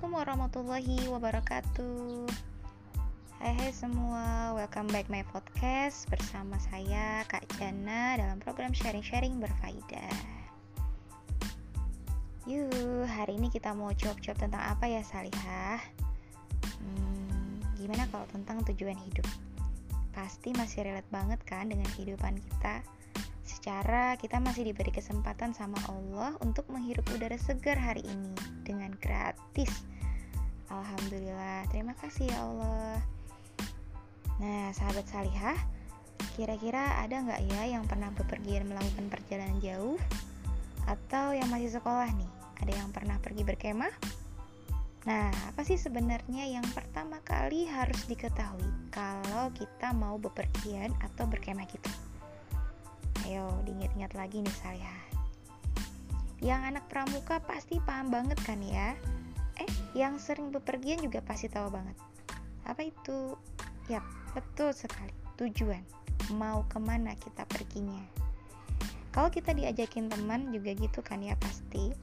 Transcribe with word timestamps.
Assalamualaikum 0.00 0.32
warahmatullahi 0.32 0.98
wabarakatuh 1.12 2.24
Hai 3.36 3.52
hai 3.52 3.68
semua, 3.68 4.56
welcome 4.56 4.88
back 4.88 5.12
my 5.12 5.20
podcast 5.28 6.08
Bersama 6.08 6.56
saya 6.56 7.20
Kak 7.28 7.44
Jana 7.60 8.16
dalam 8.16 8.40
program 8.40 8.72
sharing-sharing 8.72 9.36
berfaedah 9.36 10.16
Yuk, 12.48 13.04
hari 13.12 13.36
ini 13.36 13.52
kita 13.52 13.76
mau 13.76 13.92
jawab-jawab 13.92 14.40
tentang 14.40 14.64
apa 14.72 14.88
ya 14.88 15.04
Salihah? 15.04 15.84
Hmm, 16.80 17.60
gimana 17.76 18.08
kalau 18.08 18.24
tentang 18.32 18.64
tujuan 18.72 18.96
hidup? 19.04 19.28
Pasti 20.16 20.56
masih 20.56 20.88
relate 20.88 21.12
banget 21.12 21.44
kan 21.44 21.68
dengan 21.68 21.84
kehidupan 21.92 22.40
kita 22.40 22.80
Secara 23.50 24.14
kita 24.14 24.38
masih 24.38 24.70
diberi 24.70 24.94
kesempatan 24.94 25.50
sama 25.50 25.74
Allah 25.90 26.38
untuk 26.38 26.70
menghirup 26.70 27.02
udara 27.10 27.34
segar 27.34 27.74
hari 27.74 28.06
ini 28.06 28.30
dengan 28.62 28.94
gratis. 28.94 29.82
Alhamdulillah, 30.70 31.66
terima 31.74 31.98
kasih 31.98 32.30
ya 32.30 32.46
Allah. 32.46 33.02
Nah, 34.38 34.70
sahabat 34.70 35.02
salihah, 35.10 35.58
kira-kira 36.38 37.02
ada 37.02 37.26
nggak 37.26 37.42
ya 37.50 37.74
yang 37.74 37.84
pernah 37.90 38.14
bepergian 38.14 38.70
melakukan 38.70 39.10
perjalanan 39.10 39.58
jauh? 39.58 39.98
Atau 40.86 41.34
yang 41.34 41.50
masih 41.50 41.74
sekolah 41.74 42.06
nih, 42.06 42.30
ada 42.62 42.72
yang 42.72 42.94
pernah 42.94 43.18
pergi 43.18 43.42
berkemah? 43.42 43.92
Nah, 45.10 45.32
apa 45.50 45.66
sih 45.66 45.74
sebenarnya 45.74 46.46
yang 46.46 46.64
pertama 46.70 47.18
kali 47.26 47.66
harus 47.66 47.98
diketahui 48.06 48.94
kalau 48.94 49.50
kita 49.58 49.90
mau 49.90 50.22
bepergian 50.22 50.94
atau 51.02 51.26
berkemah 51.26 51.66
gitu? 51.66 51.90
Ayo 53.30 53.46
diingat-ingat 53.62 54.18
lagi 54.18 54.42
nih 54.42 54.56
saya. 54.58 54.90
Yang 56.42 56.74
anak 56.74 56.84
pramuka 56.90 57.38
pasti 57.46 57.78
paham 57.78 58.10
banget 58.10 58.34
kan 58.42 58.58
ya? 58.58 58.98
Eh, 59.54 59.70
yang 59.94 60.18
sering 60.18 60.50
bepergian 60.50 60.98
juga 60.98 61.22
pasti 61.22 61.46
tahu 61.46 61.70
banget. 61.70 61.94
Apa 62.66 62.90
itu? 62.90 63.38
Yap, 63.86 64.02
betul 64.34 64.74
sekali. 64.74 65.14
Tujuan. 65.38 65.78
Mau 66.34 66.66
ke 66.66 66.82
mana 66.82 67.14
kita 67.14 67.46
perginya? 67.46 68.02
Kalau 69.14 69.30
kita 69.30 69.54
diajakin 69.54 70.10
teman 70.10 70.50
juga 70.50 70.74
gitu 70.74 70.98
kan 70.98 71.22
ya 71.22 71.38
pasti. 71.38 71.94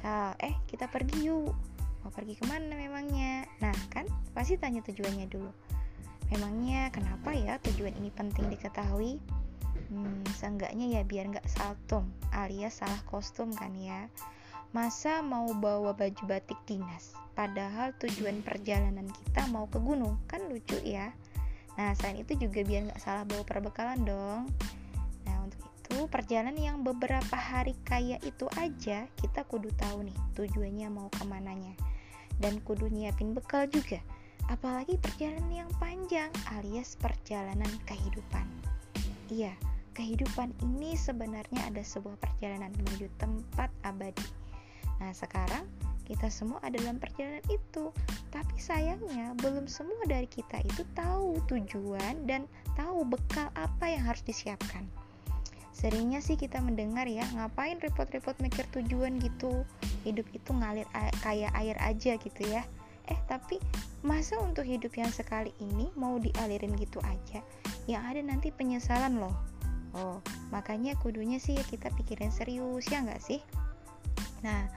So, 0.00 0.08
eh 0.40 0.56
kita 0.72 0.88
pergi 0.88 1.28
yuk. 1.28 1.52
Mau 2.00 2.08
pergi 2.16 2.40
ke 2.40 2.48
mana 2.48 2.80
memangnya? 2.80 3.44
Nah 3.60 3.76
kan 3.92 4.08
pasti 4.32 4.56
tanya 4.56 4.80
tujuannya 4.88 5.28
dulu. 5.28 5.52
Memangnya 6.32 6.88
kenapa 6.88 7.28
ya 7.36 7.60
tujuan 7.60 7.92
ini 7.92 8.08
penting 8.08 8.48
diketahui? 8.48 9.20
Hmm, 9.90 10.22
seenggaknya 10.38 10.86
ya 10.98 11.02
biar 11.02 11.34
nggak 11.34 11.50
saltum 11.50 12.06
alias 12.30 12.80
salah 12.80 13.02
kostum 13.10 13.50
kan 13.52 13.74
ya. 13.74 14.06
Masa 14.70 15.18
mau 15.18 15.50
bawa 15.50 15.90
baju 15.98 16.22
batik 16.30 16.56
dinas? 16.62 17.10
Padahal 17.34 17.90
tujuan 17.98 18.38
perjalanan 18.46 19.10
kita 19.10 19.50
mau 19.50 19.66
ke 19.66 19.82
gunung 19.82 20.14
kan 20.30 20.46
lucu 20.46 20.78
ya. 20.86 21.10
Nah 21.74 21.90
selain 21.98 22.22
itu 22.22 22.38
juga 22.38 22.62
biar 22.62 22.86
nggak 22.86 23.02
salah 23.02 23.26
bawa 23.26 23.42
perbekalan 23.42 24.06
dong. 24.06 24.46
Nah 25.26 25.36
untuk 25.42 25.58
itu 25.74 26.06
perjalanan 26.06 26.54
yang 26.54 26.86
beberapa 26.86 27.34
hari 27.34 27.74
kayak 27.82 28.22
itu 28.22 28.46
aja 28.54 29.10
kita 29.18 29.42
kudu 29.50 29.74
tahu 29.74 30.06
nih 30.06 30.18
tujuannya 30.38 30.86
mau 30.86 31.10
ke 31.10 31.26
mananya. 31.26 31.74
Dan 32.38 32.62
kudu 32.62 32.86
nyiapin 32.86 33.34
bekal 33.34 33.66
juga 33.66 33.98
apalagi 34.46 34.98
perjalanan 34.98 35.66
yang 35.66 35.70
panjang 35.82 36.30
alias 36.54 36.94
perjalanan 36.94 37.70
kehidupan. 37.90 38.46
Iya 39.30 39.54
kehidupan 40.00 40.56
ini 40.64 40.96
sebenarnya 40.96 41.68
ada 41.68 41.84
sebuah 41.84 42.16
perjalanan 42.16 42.72
menuju 42.72 43.12
tempat 43.20 43.68
abadi. 43.84 44.24
Nah, 44.96 45.12
sekarang 45.12 45.68
kita 46.08 46.32
semua 46.32 46.56
ada 46.64 46.80
dalam 46.80 46.96
perjalanan 46.96 47.44
itu, 47.52 47.92
tapi 48.32 48.56
sayangnya 48.56 49.36
belum 49.44 49.68
semua 49.68 50.00
dari 50.08 50.24
kita 50.24 50.64
itu 50.64 50.88
tahu 50.96 51.36
tujuan 51.52 52.24
dan 52.24 52.48
tahu 52.80 53.04
bekal 53.04 53.52
apa 53.52 53.92
yang 53.92 54.00
harus 54.08 54.24
disiapkan. 54.24 54.88
Seringnya 55.76 56.24
sih 56.24 56.40
kita 56.40 56.64
mendengar 56.64 57.04
ya, 57.04 57.28
ngapain 57.36 57.76
repot-repot 57.76 58.40
mikir 58.40 58.64
tujuan 58.72 59.20
gitu, 59.20 59.68
hidup 60.08 60.24
itu 60.32 60.50
ngalir 60.50 60.88
kayak 61.20 61.52
air 61.60 61.76
aja 61.76 62.16
gitu 62.16 62.42
ya. 62.48 62.64
Eh, 63.04 63.20
tapi 63.28 63.60
masa 64.00 64.40
untuk 64.40 64.64
hidup 64.64 64.96
yang 64.96 65.12
sekali 65.12 65.52
ini 65.60 65.92
mau 65.92 66.16
dialirin 66.16 66.72
gitu 66.80 67.04
aja? 67.04 67.44
Yang 67.84 68.02
ada 68.16 68.20
nanti 68.24 68.48
penyesalan 68.48 69.20
loh 69.20 69.49
Oh, 69.90 70.22
makanya 70.54 70.94
kudunya 70.98 71.42
sih 71.42 71.58
kita 71.58 71.90
pikirin 71.98 72.30
serius 72.30 72.86
ya 72.86 73.02
nggak 73.02 73.18
sih? 73.18 73.42
Nah, 74.46 74.70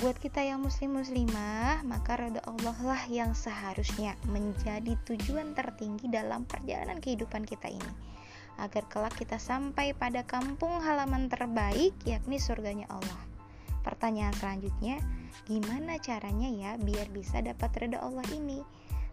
buat 0.00 0.16
kita 0.16 0.40
yang 0.40 0.64
muslim 0.64 0.96
muslimah, 0.96 1.84
maka 1.84 2.16
rada 2.16 2.40
Allah 2.48 2.78
lah 2.80 3.02
yang 3.12 3.36
seharusnya 3.36 4.16
menjadi 4.32 4.96
tujuan 5.04 5.52
tertinggi 5.52 6.08
dalam 6.08 6.48
perjalanan 6.48 7.04
kehidupan 7.04 7.44
kita 7.44 7.68
ini. 7.68 7.92
Agar 8.56 8.88
kelak 8.88 9.12
kita 9.20 9.36
sampai 9.36 9.92
pada 9.92 10.24
kampung 10.24 10.72
halaman 10.80 11.28
terbaik 11.28 11.92
yakni 12.08 12.40
surganya 12.40 12.88
Allah. 12.88 13.20
Pertanyaan 13.84 14.32
selanjutnya, 14.40 15.04
gimana 15.44 16.00
caranya 16.00 16.48
ya 16.48 16.70
biar 16.80 17.12
bisa 17.12 17.44
dapat 17.44 17.68
reda 17.76 18.00
Allah 18.00 18.24
ini? 18.32 18.64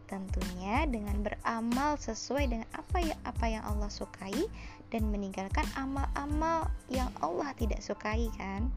Tentunya 0.08 0.88
dengan 0.88 1.20
beramal 1.20 2.00
sesuai 2.00 2.48
dengan 2.48 2.68
apa 2.72 3.04
ya 3.04 3.16
apa 3.28 3.46
yang 3.52 3.64
Allah 3.68 3.92
sukai 3.92 4.48
dan 4.88 5.12
meninggalkan 5.12 5.68
amal-amal 5.76 6.72
yang 6.88 7.12
Allah 7.20 7.52
tidak 7.60 7.84
sukai 7.84 8.32
kan. 8.40 8.72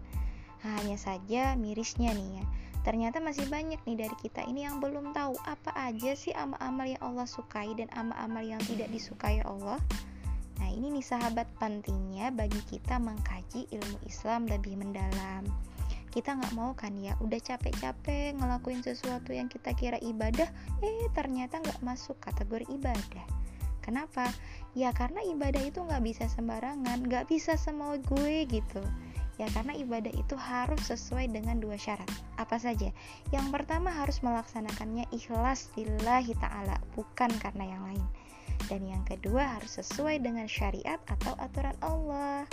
Hanya 0.66 0.98
saja 0.98 1.54
mirisnya 1.54 2.10
nih 2.10 2.42
ya. 2.42 2.44
Ternyata 2.80 3.22
masih 3.22 3.46
banyak 3.46 3.78
nih 3.86 3.96
dari 4.08 4.16
kita 4.19 4.42
ini 4.48 4.66
yang 4.66 4.82
belum 4.82 5.14
tahu 5.14 5.38
apa 5.46 5.70
aja 5.76 6.16
sih 6.19 6.34
amal-amal 6.34 6.88
yang 6.88 7.02
Allah 7.04 7.28
sukai 7.28 7.76
dan 7.78 7.86
amal-amal 7.94 8.42
yang 8.42 8.60
tidak 8.66 8.90
disukai 8.90 9.38
Allah. 9.46 9.78
Nah, 10.60 10.69
ini 10.69 10.92
nih 10.92 11.04
sahabat 11.04 11.48
pentingnya 11.56 12.28
bagi 12.34 12.60
kita 12.69 13.00
mengkaji 13.00 13.69
ilmu 13.72 13.96
Islam 14.04 14.44
lebih 14.44 14.76
mendalam 14.76 15.48
kita 16.10 16.34
nggak 16.34 16.54
mau 16.59 16.75
kan 16.75 16.94
ya 16.98 17.15
udah 17.22 17.38
capek-capek 17.38 18.34
ngelakuin 18.34 18.82
sesuatu 18.82 19.31
yang 19.31 19.47
kita 19.47 19.71
kira 19.78 19.97
ibadah 20.03 20.50
eh 20.82 21.06
ternyata 21.15 21.62
nggak 21.62 21.81
masuk 21.87 22.19
kategori 22.19 22.66
ibadah. 22.71 23.26
Kenapa? 23.81 24.28
Ya 24.76 24.93
karena 24.93 25.25
ibadah 25.25 25.62
itu 25.65 25.81
nggak 25.81 26.04
bisa 26.04 26.25
sembarangan 26.28 27.06
nggak 27.06 27.26
bisa 27.31 27.56
semua 27.56 27.97
gue 27.97 28.44
gitu. 28.47 28.82
Ya 29.41 29.49
karena 29.56 29.72
ibadah 29.72 30.12
itu 30.12 30.37
harus 30.37 30.84
sesuai 30.84 31.32
dengan 31.32 31.65
dua 31.65 31.81
syarat. 31.81 32.06
Apa 32.37 32.60
saja? 32.60 32.93
Yang 33.32 33.47
pertama 33.56 33.88
harus 33.88 34.20
melaksanakannya 34.20 35.09
ikhlas 35.16 35.72
lillahi 35.81 36.37
ta'ala 36.37 36.76
bukan 36.93 37.32
karena 37.41 37.72
yang 37.72 37.82
lain. 37.88 38.04
Dan 38.69 38.84
yang 38.84 39.00
kedua 39.09 39.56
harus 39.56 39.81
sesuai 39.81 40.20
dengan 40.20 40.44
syariat 40.44 41.00
atau 41.09 41.32
aturan 41.41 41.72
Allah 41.81 42.44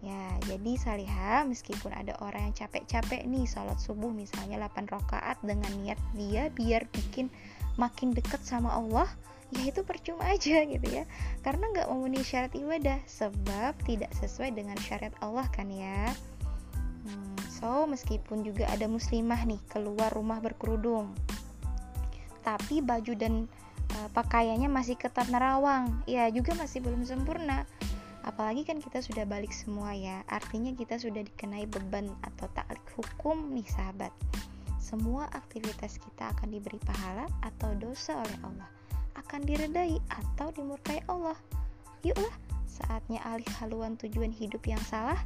Ya, 0.00 0.32
jadi 0.48 0.80
salihah 0.80 1.44
meskipun 1.44 1.92
ada 1.92 2.16
orang 2.24 2.48
yang 2.48 2.56
capek-capek 2.56 3.20
nih 3.28 3.44
sholat 3.44 3.76
subuh 3.76 4.08
misalnya 4.08 4.56
8 4.72 4.88
rakaat 4.88 5.36
dengan 5.44 5.68
niat 5.84 6.00
dia 6.16 6.48
biar 6.56 6.88
bikin 6.88 7.28
makin 7.76 8.16
dekat 8.16 8.40
sama 8.40 8.72
Allah, 8.72 9.04
ya 9.52 9.68
itu 9.68 9.84
percuma 9.84 10.24
aja 10.32 10.64
gitu 10.64 10.88
ya. 10.88 11.04
Karena 11.44 11.68
nggak 11.68 11.88
memenuhi 11.92 12.24
syarat 12.24 12.56
ibadah 12.56 12.96
sebab 13.04 13.76
tidak 13.84 14.08
sesuai 14.16 14.56
dengan 14.56 14.80
syariat 14.80 15.12
Allah 15.20 15.44
kan 15.52 15.68
ya. 15.68 16.08
Hmm, 17.04 17.36
so 17.52 17.84
meskipun 17.84 18.40
juga 18.40 18.72
ada 18.72 18.88
muslimah 18.88 19.44
nih 19.44 19.60
keluar 19.68 20.08
rumah 20.16 20.40
berkerudung, 20.40 21.12
tapi 22.40 22.80
baju 22.80 23.12
dan 23.12 23.52
uh, 24.00 24.08
pakaiannya 24.16 24.72
masih 24.72 24.96
ketat 24.96 25.28
nerawang, 25.28 26.00
ya 26.08 26.32
juga 26.32 26.56
masih 26.56 26.80
belum 26.80 27.04
sempurna 27.04 27.68
apalagi 28.24 28.66
kan 28.66 28.78
kita 28.80 29.00
sudah 29.00 29.24
balik 29.24 29.52
semua 29.52 29.92
ya. 29.96 30.24
Artinya 30.28 30.72
kita 30.76 31.00
sudah 31.00 31.24
dikenai 31.24 31.68
beban 31.68 32.08
atau 32.24 32.46
taklik 32.52 32.84
hukum 32.96 33.52
nih 33.52 33.66
sahabat. 33.68 34.12
Semua 34.80 35.30
aktivitas 35.30 36.02
kita 36.02 36.34
akan 36.34 36.50
diberi 36.50 36.80
pahala 36.82 37.28
atau 37.46 37.72
dosa 37.78 38.18
oleh 38.18 38.38
Allah. 38.42 38.68
Akan 39.14 39.46
diredai 39.46 40.00
atau 40.10 40.50
dimurkai 40.50 41.04
Allah. 41.06 41.36
Yuklah 42.02 42.32
saatnya 42.66 43.20
alih 43.28 43.46
haluan 43.60 43.94
tujuan 44.00 44.32
hidup 44.32 44.64
yang 44.64 44.80
salah 44.88 45.18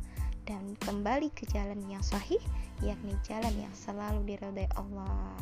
dan 0.45 0.77
kembali 0.85 1.33
ke 1.33 1.49
jalan 1.49 1.81
yang 1.89 2.03
sahih 2.05 2.41
yakni 2.85 3.17
jalan 3.25 3.55
yang 3.57 3.73
selalu 3.73 4.35
diredai 4.35 4.69
Allah. 4.77 5.33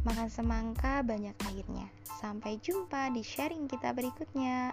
Makan 0.00 0.32
semangka 0.32 1.04
banyak 1.04 1.36
airnya. 1.52 1.84
Sampai 2.20 2.56
jumpa 2.60 3.12
di 3.12 3.20
sharing 3.20 3.68
kita 3.68 3.92
berikutnya 3.92 4.72